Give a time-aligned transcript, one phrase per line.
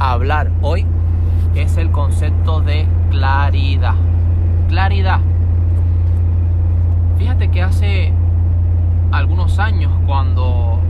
[0.00, 0.86] hablar hoy
[1.54, 3.94] es el concepto de claridad.
[4.68, 5.20] Claridad.
[7.18, 8.12] Fíjate que hace
[9.12, 10.80] algunos años cuando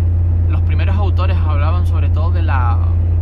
[0.48, 2.78] los primeros autores hablaban sobre todo de la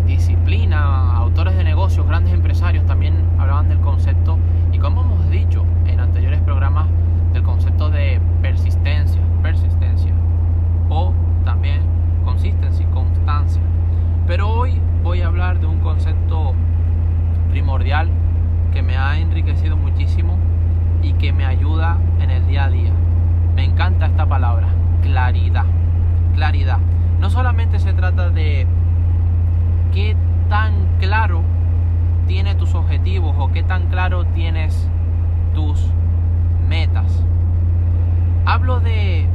[0.06, 4.38] disciplina, autores de negocios, grandes empresarios también hablaban del concepto
[4.72, 6.86] y como hemos dicho en anteriores programas
[7.32, 10.12] del concepto de persistencia, persistencia
[10.90, 11.12] o
[11.44, 11.80] también
[12.24, 13.62] consistencia, constancia.
[14.26, 16.52] Pero hoy voy a hablar de un concepto
[17.50, 18.10] primordial
[18.72, 20.38] que me ha enriquecido muchísimo
[21.02, 22.90] y que me ayuda en el día a día.
[23.54, 24.68] Me encanta esta palabra,
[25.02, 25.66] claridad.
[26.34, 26.78] Claridad.
[27.20, 28.66] No solamente se trata de
[29.92, 30.16] qué
[30.48, 31.42] tan claro
[32.26, 34.88] tiene tus objetivos o qué tan claro tienes
[35.54, 35.92] tus
[36.66, 37.22] metas.
[38.46, 39.26] Hablo de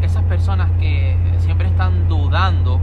[0.00, 2.80] esas personas que siempre están dudando,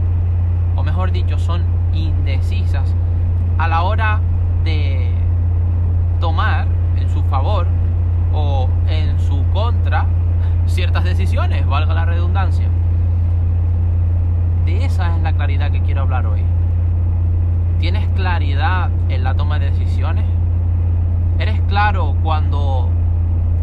[0.76, 2.94] o mejor dicho, son indecisas
[3.58, 4.20] a la hora
[4.62, 5.19] de
[6.20, 7.66] tomar en su favor
[8.32, 10.06] o en su contra
[10.66, 12.68] ciertas decisiones, valga la redundancia.
[14.64, 16.42] De esa es la claridad que quiero hablar hoy.
[17.80, 20.26] ¿Tienes claridad en la toma de decisiones?
[21.38, 22.90] ¿Eres claro cuando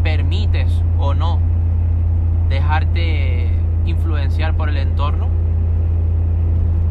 [0.03, 1.39] permites o no
[2.49, 3.51] dejarte
[3.85, 5.27] influenciar por el entorno?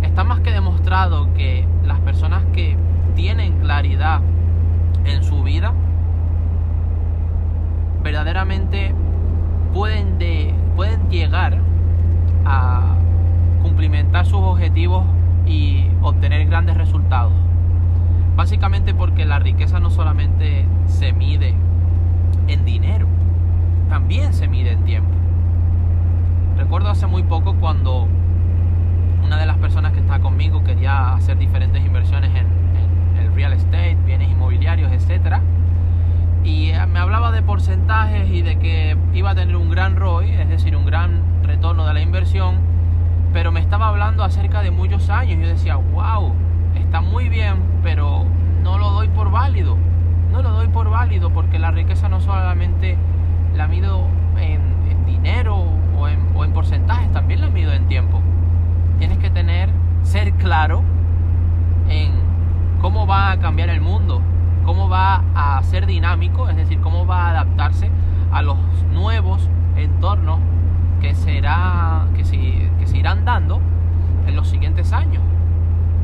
[0.03, 2.77] Está más que demostrado que las personas que
[3.17, 4.21] tienen claridad
[5.07, 5.73] en su vida
[8.03, 8.95] verdaderamente
[9.75, 11.59] pueden, de, pueden llegar
[12.45, 12.95] a
[13.63, 15.05] cumplimentar sus objetivos
[15.45, 17.33] y obtener grandes resultados.
[18.37, 21.55] Básicamente porque la riqueza no solamente se mide
[22.47, 23.09] en dinero,
[23.89, 25.11] también se mide en tiempo.
[26.57, 28.07] Recuerdo hace muy poco cuando
[29.25, 32.47] una de las personas que está conmigo quería hacer diferentes inversiones en,
[33.37, 35.37] real estate, bienes inmobiliarios, etc.
[36.43, 40.31] Y eh, me hablaba de porcentajes y de que iba a tener un gran ROI,
[40.31, 42.57] es decir, un gran retorno de la inversión,
[43.35, 45.39] pero me estaba hablando acerca de muchos años.
[45.39, 46.33] Yo decía, wow,
[46.77, 48.25] está muy bien, pero
[48.63, 49.77] no lo doy por válido.
[50.33, 52.97] No lo doy por válido porque la riqueza no solamente
[53.55, 54.07] la mido
[54.39, 55.57] en, dinero
[55.99, 58.21] o en, o en porcentajes, también la mido en tiempo.
[58.99, 59.69] Tienes que tener,
[60.03, 60.83] ser claro
[61.89, 62.16] en
[63.17, 64.21] va a cambiar el mundo,
[64.67, 67.91] cómo va a ser dinámico, es decir, cómo va a adaptarse
[68.31, 68.59] a los
[68.93, 70.39] nuevos entornos
[71.01, 72.23] que, será, que,
[72.79, 73.59] que se irán dando
[74.27, 75.23] en los siguientes años.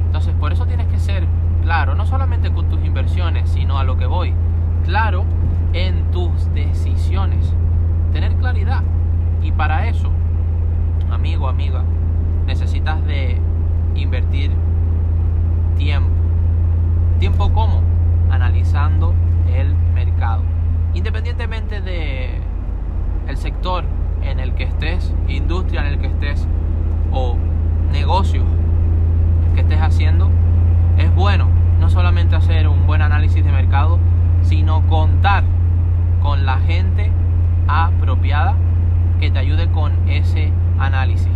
[0.06, 1.26] Entonces, por eso tienes que ser
[1.62, 4.32] claro, no solamente con tus inversiones, sino a lo que voy,
[4.84, 5.24] claro
[5.74, 7.52] en tus decisiones.
[8.12, 8.82] Tener claridad.
[9.42, 10.10] Y para eso,
[11.10, 11.82] amigo, amiga,
[12.46, 13.38] necesitas de
[13.96, 14.50] invertir
[15.76, 16.11] tiempo.
[17.22, 17.80] ¿Tiempo cómo?
[18.32, 19.14] Analizando
[19.46, 20.42] el mercado.
[20.92, 22.40] Independientemente de
[23.28, 23.84] el sector
[24.22, 26.48] en el que estés, industria en el que estés
[27.12, 27.36] o
[27.92, 28.42] negocio
[29.54, 30.30] que estés haciendo,
[30.98, 31.46] es bueno
[31.78, 34.00] no solamente hacer un buen análisis de mercado,
[34.40, 35.44] sino contar
[36.22, 37.12] con la gente
[37.68, 38.56] apropiada
[39.20, 41.30] que te ayude con ese análisis.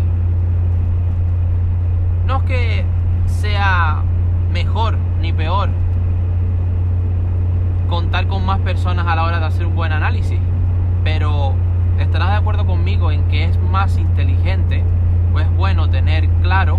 [2.26, 2.84] No es que
[3.26, 4.02] sea
[4.52, 5.70] mejor ni peor
[7.88, 10.38] contar con más personas a la hora de hacer un buen análisis,
[11.04, 11.54] pero
[11.98, 14.82] estarás de acuerdo conmigo en que es más inteligente
[15.32, 16.78] o es bueno tener claro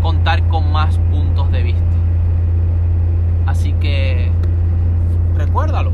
[0.00, 1.82] contar con más puntos de vista.
[3.46, 4.30] Así que
[5.36, 5.92] recuérdalo,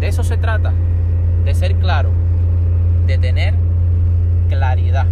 [0.00, 0.72] de eso se trata,
[1.44, 2.10] de ser claro,
[3.06, 3.54] de tener
[4.48, 5.06] claridad.